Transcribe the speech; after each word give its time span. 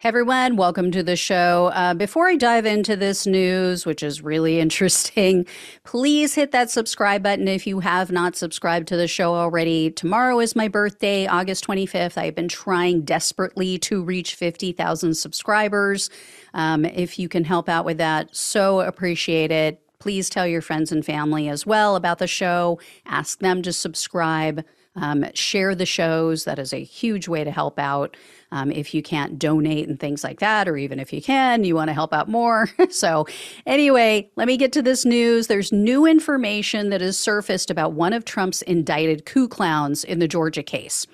Hey 0.00 0.10
everyone, 0.10 0.54
welcome 0.54 0.92
to 0.92 1.02
the 1.02 1.16
show. 1.16 1.72
Uh, 1.74 1.92
before 1.92 2.28
I 2.28 2.36
dive 2.36 2.64
into 2.66 2.94
this 2.94 3.26
news, 3.26 3.84
which 3.84 4.00
is 4.04 4.22
really 4.22 4.60
interesting, 4.60 5.44
please 5.82 6.36
hit 6.36 6.52
that 6.52 6.70
subscribe 6.70 7.20
button 7.24 7.48
if 7.48 7.66
you 7.66 7.80
have 7.80 8.12
not 8.12 8.36
subscribed 8.36 8.86
to 8.88 8.96
the 8.96 9.08
show 9.08 9.34
already. 9.34 9.90
Tomorrow 9.90 10.38
is 10.38 10.54
my 10.54 10.68
birthday, 10.68 11.26
August 11.26 11.66
25th. 11.66 12.16
I've 12.16 12.36
been 12.36 12.46
trying 12.46 13.00
desperately 13.00 13.76
to 13.78 14.00
reach 14.00 14.36
50,000 14.36 15.14
subscribers. 15.14 16.10
Um, 16.54 16.84
if 16.84 17.18
you 17.18 17.28
can 17.28 17.42
help 17.42 17.68
out 17.68 17.84
with 17.84 17.98
that, 17.98 18.36
so 18.36 18.82
appreciate 18.82 19.50
it. 19.50 19.82
Please 19.98 20.30
tell 20.30 20.46
your 20.46 20.62
friends 20.62 20.92
and 20.92 21.04
family 21.04 21.48
as 21.48 21.66
well 21.66 21.96
about 21.96 22.18
the 22.18 22.28
show. 22.28 22.78
Ask 23.04 23.40
them 23.40 23.62
to 23.62 23.72
subscribe. 23.72 24.64
Um, 25.00 25.24
share 25.34 25.74
the 25.74 25.86
shows. 25.86 26.44
That 26.44 26.58
is 26.58 26.72
a 26.72 26.82
huge 26.82 27.28
way 27.28 27.44
to 27.44 27.50
help 27.50 27.78
out 27.78 28.16
um, 28.50 28.70
if 28.70 28.94
you 28.94 29.02
can't 29.02 29.38
donate 29.38 29.88
and 29.88 30.00
things 30.00 30.24
like 30.24 30.40
that, 30.40 30.68
or 30.68 30.76
even 30.76 30.98
if 30.98 31.12
you 31.12 31.20
can, 31.20 31.64
you 31.64 31.74
want 31.74 31.88
to 31.88 31.94
help 31.94 32.12
out 32.12 32.28
more. 32.28 32.68
so, 32.90 33.26
anyway, 33.66 34.30
let 34.36 34.46
me 34.46 34.56
get 34.56 34.72
to 34.72 34.82
this 34.82 35.04
news. 35.04 35.46
There's 35.46 35.72
new 35.72 36.06
information 36.06 36.90
that 36.90 37.00
has 37.00 37.18
surfaced 37.18 37.70
about 37.70 37.92
one 37.92 38.12
of 38.12 38.24
Trump's 38.24 38.62
indicted 38.62 39.26
coup 39.26 39.48
clowns 39.48 40.04
in 40.04 40.18
the 40.18 40.28
Georgia 40.28 40.62
case. 40.62 41.06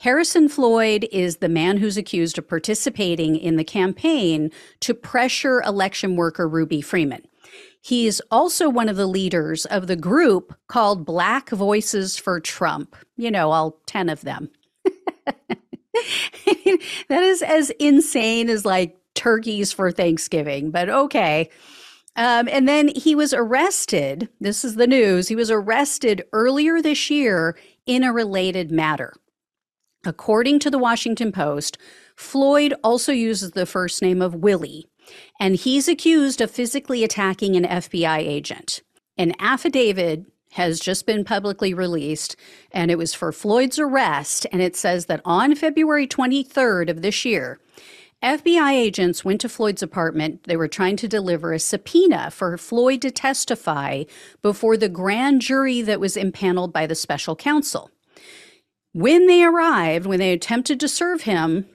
Harrison 0.00 0.48
Floyd 0.48 1.08
is 1.10 1.38
the 1.38 1.48
man 1.48 1.78
who's 1.78 1.96
accused 1.96 2.38
of 2.38 2.48
participating 2.48 3.34
in 3.36 3.56
the 3.56 3.64
campaign 3.64 4.52
to 4.78 4.94
pressure 4.94 5.60
election 5.62 6.14
worker 6.14 6.48
Ruby 6.48 6.80
Freeman. 6.80 7.27
He 7.80 8.06
is 8.06 8.22
also 8.30 8.68
one 8.68 8.88
of 8.88 8.96
the 8.96 9.06
leaders 9.06 9.64
of 9.66 9.86
the 9.86 9.96
group 9.96 10.54
called 10.66 11.06
Black 11.06 11.50
Voices 11.50 12.16
for 12.16 12.40
Trump. 12.40 12.96
You 13.16 13.30
know, 13.30 13.50
all 13.50 13.80
10 13.86 14.08
of 14.08 14.22
them. 14.22 14.50
that 17.08 17.22
is 17.22 17.42
as 17.42 17.70
insane 17.78 18.48
as 18.50 18.64
like 18.64 18.96
turkeys 19.14 19.72
for 19.72 19.90
Thanksgiving, 19.90 20.70
but 20.70 20.88
okay. 20.88 21.50
Um, 22.16 22.48
and 22.50 22.68
then 22.68 22.88
he 22.88 23.14
was 23.14 23.32
arrested. 23.32 24.28
This 24.40 24.64
is 24.64 24.74
the 24.74 24.86
news. 24.86 25.28
He 25.28 25.36
was 25.36 25.50
arrested 25.50 26.24
earlier 26.32 26.82
this 26.82 27.10
year 27.10 27.56
in 27.86 28.02
a 28.02 28.12
related 28.12 28.72
matter. 28.72 29.14
According 30.04 30.58
to 30.60 30.70
the 30.70 30.78
Washington 30.78 31.32
Post, 31.32 31.78
Floyd 32.16 32.74
also 32.82 33.12
uses 33.12 33.52
the 33.52 33.66
first 33.66 34.02
name 34.02 34.20
of 34.20 34.34
Willie, 34.34 34.86
and 35.40 35.56
he's 35.56 35.88
accused 35.88 36.40
of 36.40 36.50
physically 36.50 37.04
attacking 37.04 37.56
an 37.56 37.64
FBI 37.64 38.18
agent. 38.18 38.82
An 39.16 39.34
affidavit 39.38 40.26
has 40.52 40.80
just 40.80 41.06
been 41.06 41.24
publicly 41.24 41.74
released, 41.74 42.36
and 42.72 42.90
it 42.90 42.98
was 42.98 43.14
for 43.14 43.32
Floyd's 43.32 43.78
arrest. 43.78 44.46
And 44.52 44.62
it 44.62 44.76
says 44.76 45.06
that 45.06 45.20
on 45.24 45.54
February 45.54 46.06
23rd 46.06 46.88
of 46.88 47.02
this 47.02 47.24
year, 47.24 47.58
FBI 48.22 48.72
agents 48.72 49.24
went 49.24 49.40
to 49.42 49.48
Floyd's 49.48 49.82
apartment. 49.82 50.44
They 50.44 50.56
were 50.56 50.66
trying 50.66 50.96
to 50.96 51.08
deliver 51.08 51.52
a 51.52 51.58
subpoena 51.58 52.30
for 52.30 52.58
Floyd 52.58 53.02
to 53.02 53.10
testify 53.10 54.04
before 54.42 54.76
the 54.76 54.88
grand 54.88 55.42
jury 55.42 55.82
that 55.82 56.00
was 56.00 56.16
impaneled 56.16 56.72
by 56.72 56.86
the 56.86 56.96
special 56.96 57.36
counsel. 57.36 57.90
When 58.92 59.26
they 59.26 59.44
arrived, 59.44 60.06
when 60.06 60.18
they 60.18 60.32
attempted 60.32 60.80
to 60.80 60.88
serve 60.88 61.22
him, 61.22 61.66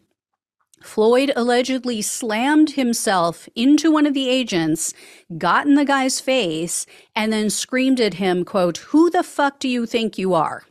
Floyd 0.83 1.31
allegedly 1.35 2.01
slammed 2.01 2.71
himself 2.71 3.47
into 3.55 3.91
one 3.91 4.05
of 4.05 4.13
the 4.13 4.29
agents, 4.29 4.93
got 5.37 5.65
in 5.65 5.75
the 5.75 5.85
guy's 5.85 6.19
face, 6.19 6.85
and 7.15 7.31
then 7.31 7.49
screamed 7.49 7.99
at 7.99 8.15
him, 8.15 8.43
quote, 8.43 8.77
Who 8.77 9.09
the 9.09 9.23
fuck 9.23 9.59
do 9.59 9.67
you 9.69 9.85
think 9.85 10.17
you 10.17 10.33
are? 10.33 10.63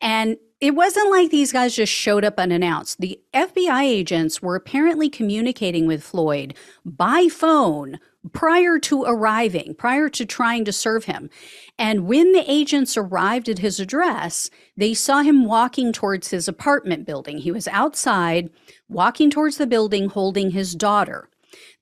And 0.00 0.38
it 0.60 0.74
wasn't 0.74 1.10
like 1.10 1.30
these 1.30 1.52
guys 1.52 1.74
just 1.74 1.92
showed 1.92 2.24
up 2.24 2.38
unannounced. 2.38 3.00
The 3.00 3.18
FBI 3.32 3.82
agents 3.82 4.42
were 4.42 4.56
apparently 4.56 5.08
communicating 5.08 5.86
with 5.86 6.02
Floyd 6.02 6.54
by 6.84 7.28
phone 7.28 7.98
prior 8.32 8.78
to 8.78 9.04
arriving, 9.04 9.74
prior 9.74 10.10
to 10.10 10.26
trying 10.26 10.66
to 10.66 10.72
serve 10.72 11.04
him. 11.04 11.30
And 11.78 12.06
when 12.06 12.32
the 12.32 12.44
agents 12.50 12.98
arrived 12.98 13.48
at 13.48 13.60
his 13.60 13.80
address, 13.80 14.50
they 14.76 14.92
saw 14.92 15.22
him 15.22 15.46
walking 15.46 15.92
towards 15.92 16.28
his 16.28 16.46
apartment 16.46 17.06
building. 17.06 17.38
He 17.38 17.50
was 17.50 17.66
outside, 17.68 18.50
walking 18.88 19.30
towards 19.30 19.56
the 19.56 19.66
building, 19.66 20.10
holding 20.10 20.50
his 20.50 20.74
daughter. 20.74 21.30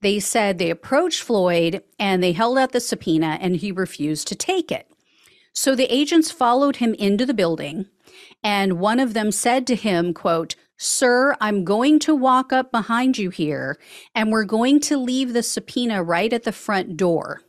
They 0.00 0.20
said 0.20 0.58
they 0.58 0.70
approached 0.70 1.22
Floyd 1.22 1.82
and 1.98 2.22
they 2.22 2.32
held 2.32 2.56
out 2.56 2.70
the 2.70 2.78
subpoena 2.78 3.38
and 3.40 3.56
he 3.56 3.72
refused 3.72 4.28
to 4.28 4.36
take 4.36 4.70
it. 4.70 4.88
So 5.52 5.74
the 5.74 5.92
agents 5.92 6.30
followed 6.30 6.76
him 6.76 6.94
into 6.94 7.26
the 7.26 7.34
building 7.34 7.86
and 8.42 8.78
one 8.78 9.00
of 9.00 9.14
them 9.14 9.32
said 9.32 9.66
to 9.66 9.74
him, 9.74 10.14
quote, 10.14 10.54
Sir, 10.76 11.36
I'm 11.40 11.64
going 11.64 11.98
to 12.00 12.14
walk 12.14 12.52
up 12.52 12.70
behind 12.70 13.18
you 13.18 13.30
here, 13.30 13.78
and 14.14 14.30
we're 14.30 14.44
going 14.44 14.78
to 14.80 14.96
leave 14.96 15.32
the 15.32 15.42
subpoena 15.42 16.02
right 16.04 16.32
at 16.32 16.44
the 16.44 16.52
front 16.52 16.96
door. 16.96 17.42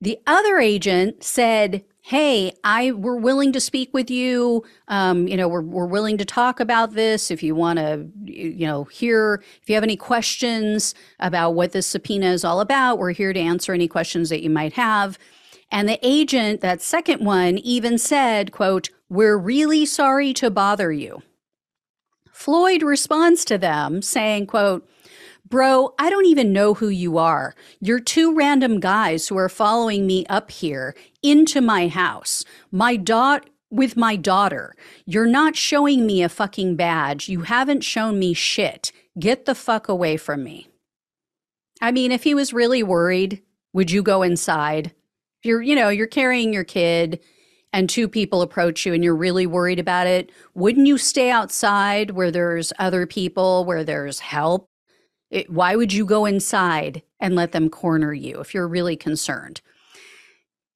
The 0.00 0.18
other 0.26 0.58
agent 0.58 1.22
said, 1.22 1.84
Hey, 2.02 2.52
I 2.64 2.92
we're 2.92 3.16
willing 3.16 3.52
to 3.52 3.60
speak 3.60 3.90
with 3.92 4.10
you. 4.10 4.64
Um, 4.88 5.28
you 5.28 5.36
know, 5.36 5.46
we're 5.46 5.60
we're 5.60 5.86
willing 5.86 6.18
to 6.18 6.24
talk 6.24 6.58
about 6.58 6.94
this. 6.94 7.30
If 7.30 7.42
you 7.42 7.54
want 7.54 7.78
to, 7.78 8.08
you 8.24 8.66
know, 8.66 8.84
hear 8.84 9.44
if 9.62 9.68
you 9.68 9.74
have 9.74 9.84
any 9.84 9.96
questions 9.96 10.94
about 11.20 11.50
what 11.50 11.72
this 11.72 11.86
subpoena 11.86 12.30
is 12.32 12.44
all 12.44 12.60
about, 12.60 12.98
we're 12.98 13.12
here 13.12 13.32
to 13.32 13.38
answer 13.38 13.72
any 13.74 13.86
questions 13.86 14.30
that 14.30 14.42
you 14.42 14.50
might 14.50 14.72
have. 14.72 15.18
And 15.70 15.88
the 15.88 16.00
agent, 16.02 16.62
that 16.62 16.82
second 16.82 17.24
one, 17.24 17.58
even 17.58 17.98
said, 17.98 18.50
quote, 18.50 18.88
We're 19.10 19.36
really 19.36 19.86
sorry 19.86 20.32
to 20.34 20.50
bother 20.50 20.92
you. 20.92 21.22
Floyd 22.30 22.84
responds 22.84 23.44
to 23.46 23.58
them 23.58 24.02
saying, 24.02 24.46
quote, 24.46 24.88
Bro, 25.48 25.94
I 25.98 26.10
don't 26.10 26.26
even 26.26 26.52
know 26.52 26.74
who 26.74 26.88
you 26.88 27.18
are. 27.18 27.56
You're 27.80 27.98
two 27.98 28.32
random 28.32 28.78
guys 28.78 29.26
who 29.26 29.36
are 29.36 29.48
following 29.48 30.06
me 30.06 30.24
up 30.26 30.52
here 30.52 30.94
into 31.24 31.60
my 31.60 31.88
house. 31.88 32.44
My 32.70 32.94
dot 32.94 33.50
with 33.68 33.96
my 33.96 34.14
daughter. 34.14 34.76
You're 35.06 35.26
not 35.26 35.56
showing 35.56 36.06
me 36.06 36.22
a 36.22 36.28
fucking 36.28 36.76
badge. 36.76 37.28
You 37.28 37.40
haven't 37.40 37.82
shown 37.82 38.16
me 38.16 38.32
shit. 38.32 38.92
Get 39.18 39.44
the 39.44 39.56
fuck 39.56 39.88
away 39.88 40.16
from 40.16 40.44
me. 40.44 40.68
I 41.82 41.90
mean, 41.90 42.12
if 42.12 42.22
he 42.22 42.34
was 42.34 42.52
really 42.52 42.84
worried, 42.84 43.42
would 43.72 43.90
you 43.90 44.04
go 44.04 44.22
inside? 44.22 44.94
You're, 45.42 45.62
you 45.62 45.74
know, 45.74 45.88
you're 45.88 46.06
carrying 46.06 46.52
your 46.52 46.64
kid 46.64 47.18
and 47.72 47.88
two 47.88 48.08
people 48.08 48.42
approach 48.42 48.84
you 48.84 48.92
and 48.92 49.04
you're 49.04 49.16
really 49.16 49.46
worried 49.46 49.78
about 49.78 50.06
it, 50.06 50.30
wouldn't 50.54 50.86
you 50.86 50.98
stay 50.98 51.30
outside 51.30 52.12
where 52.12 52.30
there's 52.30 52.72
other 52.78 53.06
people, 53.06 53.64
where 53.64 53.84
there's 53.84 54.20
help? 54.20 54.66
It, 55.30 55.48
why 55.50 55.76
would 55.76 55.92
you 55.92 56.04
go 56.04 56.26
inside 56.26 57.02
and 57.20 57.36
let 57.36 57.52
them 57.52 57.70
corner 57.70 58.12
you 58.12 58.40
if 58.40 58.52
you're 58.52 58.66
really 58.66 58.96
concerned? 58.96 59.60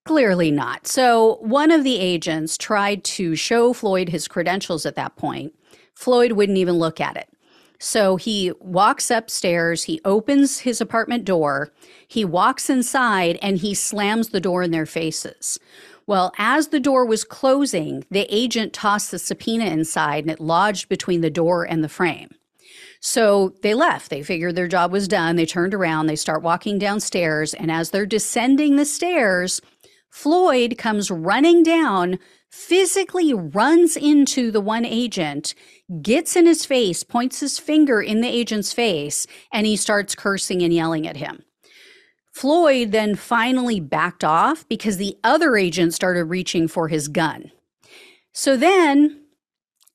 Clearly 0.05 0.51
not. 0.51 0.87
So, 0.87 1.39
one 1.41 1.71
of 1.71 1.83
the 1.83 1.99
agents 1.99 2.59
tried 2.59 3.05
to 3.05 3.35
show 3.35 3.73
Floyd 3.73 4.11
his 4.11 4.29
credentials 4.29 4.85
at 4.85 4.97
that 4.97 5.17
point. 5.17 5.55
Floyd 5.95 6.33
wouldn't 6.33 6.59
even 6.59 6.75
look 6.75 7.01
at 7.01 7.17
it. 7.17 7.29
So 7.85 8.17
he 8.17 8.51
walks 8.61 9.11
upstairs, 9.11 9.85
he 9.85 10.01
opens 10.07 10.61
his 10.61 10.81
apartment 10.81 11.25
door, 11.27 11.71
he 12.09 12.25
walks 12.25 12.71
inside, 12.71 13.39
and 13.43 13.59
he 13.59 13.75
slams 13.75 14.29
the 14.29 14.41
door 14.41 14.63
in 14.63 14.71
their 14.71 14.87
faces. 14.87 15.59
Well, 16.07 16.33
as 16.37 16.69
the 16.69 16.81
door 16.81 17.07
was 17.07 17.25
closing, 17.25 18.05
the 18.11 18.27
agent 18.35 18.73
tossed 18.73 19.11
the 19.11 19.19
subpoena 19.19 19.67
inside 19.67 20.25
and 20.25 20.31
it 20.31 20.41
lodged 20.41 20.89
between 20.89 21.23
the 21.23 21.31
door 21.31 21.65
and 21.65 21.83
the 21.83 21.89
frame. 21.89 22.31
So 23.01 23.55
they 23.63 23.75
left. 23.75 24.11
They 24.11 24.23
figured 24.23 24.57
their 24.57 24.69
job 24.69 24.91
was 24.91 25.09
done. 25.09 25.37
They 25.37 25.47
turned 25.47 25.75
around, 25.75 26.07
they 26.07 26.17
start 26.17 26.43
walking 26.43 26.79
downstairs. 26.79 27.53
And 27.55 27.71
as 27.71 27.91
they're 27.91 28.07
descending 28.07 28.77
the 28.77 28.87
stairs, 28.87 29.61
Floyd 30.11 30.77
comes 30.79 31.11
running 31.11 31.63
down, 31.63 32.19
physically 32.51 33.35
runs 33.35 33.97
into 33.97 34.51
the 34.51 34.61
one 34.61 34.85
agent, 34.85 35.55
gets 36.01 36.37
in 36.37 36.47
his 36.47 36.65
face, 36.65 37.03
points 37.03 37.41
his 37.41 37.59
finger 37.59 38.01
in 38.01 38.21
the 38.21 38.29
agent's 38.29 38.73
face, 38.73 39.27
and 39.53 39.67
he 39.67 39.77
starts 39.77 40.15
cursing 40.15 40.63
and 40.63 40.73
yelling 40.73 41.07
at 41.07 41.17
him. 41.17 41.44
Floyd 42.35 42.91
then 42.91 43.15
finally 43.15 43.79
backed 43.79 44.25
off 44.25 44.69
because 44.69 44.97
the 44.97 45.17
other 45.23 45.57
agent 45.57 45.95
started 45.95 46.25
reaching 46.25 46.67
for 46.67 46.89
his 46.89 47.07
gun. 47.07 47.53
So 48.33 48.57
then, 48.57 49.21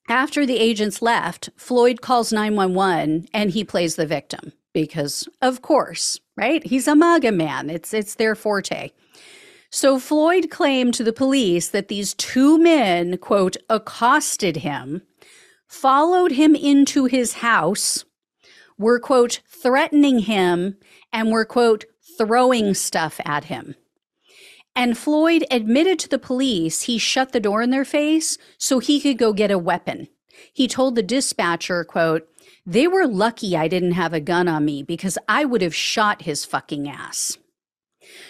after 0.08 0.46
the 0.46 0.58
agents 0.58 1.02
left, 1.02 1.50
Floyd 1.58 2.00
calls 2.00 2.32
911 2.32 3.28
and 3.34 3.52
he 3.52 3.66
plays 3.66 3.98
the 3.98 4.06
victim 4.06 4.54
because, 4.74 5.28
of 5.42 5.62
course, 5.62 6.18
right? 6.38 6.66
He's 6.66 6.88
a 6.88 6.96
MAGA 6.96 7.34
man, 7.34 7.70
it's, 7.70 7.94
it's 7.94 8.16
their 8.16 8.36
forte. 8.36 8.92
So 9.70 10.00
Floyd 10.00 10.50
claimed 10.50 10.94
to 10.94 11.04
the 11.04 11.12
police 11.12 11.68
that 11.68 11.90
these 11.90 12.14
two 12.14 12.58
men, 12.58 13.18
quote, 13.18 13.58
accosted 13.70 14.58
him, 14.58 15.02
followed 15.68 16.32
him 16.32 16.56
into 16.56 17.04
his 17.04 17.34
house, 17.34 18.06
were, 18.78 18.98
quote, 18.98 19.42
threatening 19.46 20.20
him, 20.20 20.78
and 21.12 21.32
were, 21.32 21.44
quote, 21.44 21.84
throwing 22.20 22.74
stuff 22.74 23.22
at 23.24 23.46
him. 23.46 23.76
And 24.76 24.98
Floyd 24.98 25.46
admitted 25.50 25.98
to 26.00 26.10
the 26.10 26.20
police 26.20 26.84
he 26.84 26.98
shut 26.98 27.32
the 27.32 27.40
door 27.40 27.62
in 27.62 27.70
their 27.70 27.86
face 27.86 28.38
so 28.58 28.80
he 28.80 29.00
could 29.00 29.18
go 29.18 29.32
get 29.34 29.52
a 29.52 29.58
weapon. 29.58 30.10
He 30.54 30.68
told 30.68 30.96
the 30.96 31.04
dispatcher, 31.04 31.84
quote, 31.84 32.28
They 32.66 32.88
were 32.88 33.08
lucky 33.08 33.56
I 33.56 33.70
didn't 33.70 33.94
have 33.94 34.14
a 34.14 34.20
gun 34.20 34.48
on 34.48 34.66
me 34.66 34.84
because 34.84 35.18
I 35.28 35.46
would 35.46 35.62
have 35.62 35.74
shot 35.74 36.24
his 36.24 36.46
fucking 36.46 36.90
ass. 36.90 37.38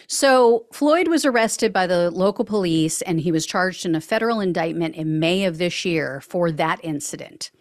So, 0.07 0.65
Floyd 0.71 1.07
was 1.07 1.25
arrested 1.25 1.71
by 1.71 1.87
the 1.87 2.11
local 2.11 2.45
police 2.45 3.01
and 3.01 3.21
he 3.21 3.31
was 3.31 3.45
charged 3.45 3.85
in 3.85 3.95
a 3.95 4.01
federal 4.01 4.39
indictment 4.39 4.95
in 4.95 5.19
May 5.19 5.45
of 5.45 5.57
this 5.57 5.85
year 5.85 6.21
for 6.21 6.51
that 6.51 6.79
incident. 6.83 7.51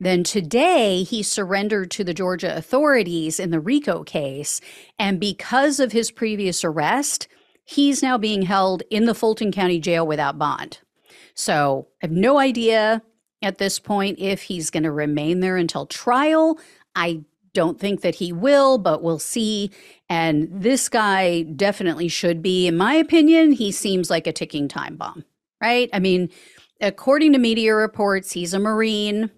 Then 0.00 0.24
today, 0.24 1.02
he 1.02 1.22
surrendered 1.22 1.90
to 1.92 2.04
the 2.04 2.14
Georgia 2.14 2.56
authorities 2.56 3.38
in 3.40 3.50
the 3.50 3.60
RICO 3.60 4.02
case. 4.02 4.60
And 4.98 5.20
because 5.20 5.80
of 5.80 5.92
his 5.92 6.10
previous 6.10 6.64
arrest, 6.64 7.28
he's 7.64 8.02
now 8.02 8.18
being 8.18 8.42
held 8.42 8.82
in 8.90 9.06
the 9.06 9.14
Fulton 9.14 9.52
County 9.52 9.78
Jail 9.78 10.06
without 10.06 10.38
bond. 10.38 10.78
So 11.34 11.88
I 12.02 12.06
have 12.06 12.12
no 12.12 12.38
idea 12.38 13.02
at 13.42 13.58
this 13.58 13.78
point 13.78 14.18
if 14.18 14.42
he's 14.42 14.70
going 14.70 14.82
to 14.84 14.92
remain 14.92 15.40
there 15.40 15.56
until 15.56 15.86
trial. 15.86 16.58
I 16.94 17.24
don't 17.54 17.78
think 17.78 18.00
that 18.00 18.14
he 18.14 18.32
will, 18.32 18.78
but 18.78 19.02
we'll 19.02 19.18
see. 19.18 19.70
And 20.08 20.48
this 20.50 20.88
guy 20.88 21.42
definitely 21.42 22.08
should 22.08 22.42
be, 22.42 22.66
in 22.66 22.76
my 22.76 22.94
opinion, 22.94 23.52
he 23.52 23.72
seems 23.72 24.10
like 24.10 24.26
a 24.26 24.32
ticking 24.32 24.68
time 24.68 24.96
bomb, 24.96 25.24
right? 25.60 25.90
I 25.92 25.98
mean, 25.98 26.30
according 26.80 27.32
to 27.32 27.38
media 27.38 27.74
reports, 27.74 28.32
he's 28.32 28.54
a 28.54 28.58
Marine, 28.58 29.30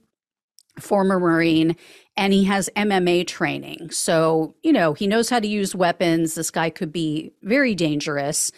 former 0.78 1.20
Marine, 1.20 1.76
and 2.16 2.32
he 2.32 2.44
has 2.44 2.70
MMA 2.76 3.26
training. 3.26 3.90
So, 3.90 4.54
you 4.62 4.72
know, 4.72 4.94
he 4.94 5.06
knows 5.06 5.30
how 5.30 5.40
to 5.40 5.46
use 5.46 5.74
weapons. 5.74 6.34
This 6.34 6.50
guy 6.50 6.70
could 6.70 6.92
be 6.92 7.32
very 7.42 7.74
dangerous. 7.74 8.50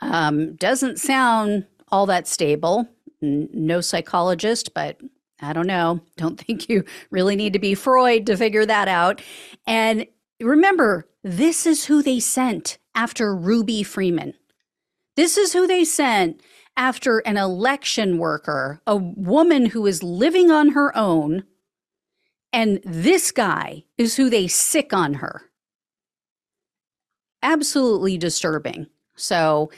Um, 0.00 0.56
doesn't 0.56 0.98
sound 0.98 1.66
all 1.88 2.06
that 2.06 2.26
stable. 2.26 2.88
N- 3.22 3.48
no 3.52 3.80
psychologist, 3.80 4.74
but 4.74 4.98
I 5.40 5.52
don't 5.52 5.66
know. 5.66 6.00
Don't 6.16 6.40
think 6.46 6.68
you 6.68 6.84
really 7.10 7.36
need 7.36 7.52
to 7.52 7.58
be 7.58 7.74
Freud 7.74 8.26
to 8.26 8.36
figure 8.36 8.66
that 8.66 8.88
out. 8.88 9.20
And 9.66 10.06
remember, 10.40 11.08
this 11.22 11.66
is 11.66 11.86
who 11.86 12.02
they 12.02 12.20
sent 12.20 12.78
after 12.94 13.34
Ruby 13.34 13.82
Freeman. 13.82 14.34
This 15.16 15.36
is 15.36 15.52
who 15.52 15.66
they 15.66 15.84
sent 15.84 16.40
after 16.76 17.18
an 17.18 17.36
election 17.36 18.18
worker, 18.18 18.80
a 18.86 18.96
woman 18.96 19.66
who 19.66 19.86
is 19.86 20.02
living 20.02 20.50
on 20.50 20.70
her 20.70 20.96
own. 20.96 21.44
And 22.62 22.80
this 22.84 23.32
guy 23.32 23.82
is 23.98 24.14
who 24.14 24.30
they 24.30 24.46
sic 24.46 24.92
on 24.92 25.14
her. 25.14 25.42
Absolutely 27.42 28.16
disturbing. 28.16 28.86
So, 29.16 29.72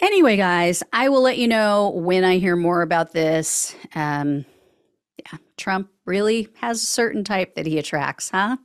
Anyway, 0.00 0.36
guys, 0.36 0.82
I 0.92 1.08
will 1.10 1.20
let 1.20 1.36
you 1.38 1.46
know 1.46 1.90
when 1.90 2.24
I 2.24 2.38
hear 2.38 2.56
more 2.56 2.80
about 2.80 3.12
this. 3.12 3.76
Um, 3.94 4.46
yeah, 5.18 5.38
Trump 5.56 5.90
really 6.06 6.48
has 6.54 6.82
a 6.82 6.86
certain 6.86 7.22
type 7.22 7.54
that 7.54 7.66
he 7.66 7.78
attracts, 7.78 8.30
huh? 8.30 8.56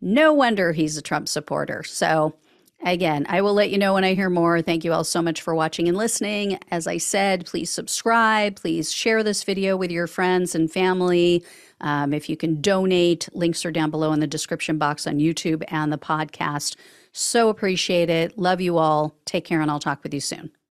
No 0.00 0.32
wonder 0.32 0.72
he's 0.72 0.96
a 0.96 1.02
Trump 1.02 1.28
supporter. 1.28 1.82
So, 1.82 2.36
again, 2.84 3.26
I 3.28 3.40
will 3.40 3.54
let 3.54 3.70
you 3.70 3.78
know 3.78 3.94
when 3.94 4.04
I 4.04 4.14
hear 4.14 4.30
more. 4.30 4.62
Thank 4.62 4.84
you 4.84 4.92
all 4.92 5.04
so 5.04 5.22
much 5.22 5.40
for 5.40 5.54
watching 5.54 5.88
and 5.88 5.96
listening. 5.96 6.58
As 6.70 6.86
I 6.86 6.98
said, 6.98 7.46
please 7.46 7.70
subscribe. 7.70 8.56
Please 8.56 8.92
share 8.92 9.22
this 9.22 9.44
video 9.44 9.76
with 9.76 9.90
your 9.90 10.06
friends 10.06 10.54
and 10.54 10.70
family. 10.70 11.44
Um, 11.80 12.12
if 12.12 12.28
you 12.28 12.36
can 12.36 12.60
donate, 12.60 13.28
links 13.32 13.64
are 13.64 13.72
down 13.72 13.90
below 13.90 14.12
in 14.12 14.20
the 14.20 14.26
description 14.26 14.78
box 14.78 15.06
on 15.06 15.18
YouTube 15.18 15.64
and 15.68 15.92
the 15.92 15.98
podcast. 15.98 16.76
So 17.12 17.48
appreciate 17.48 18.08
it. 18.08 18.38
Love 18.38 18.60
you 18.60 18.78
all. 18.78 19.16
Take 19.24 19.44
care, 19.44 19.60
and 19.60 19.70
I'll 19.70 19.80
talk 19.80 20.02
with 20.02 20.14
you 20.14 20.20
soon. 20.20 20.61